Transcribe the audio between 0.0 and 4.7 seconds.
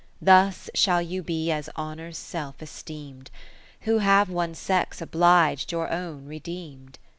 Thus shall you be as Honour's self esteem'd. Who have one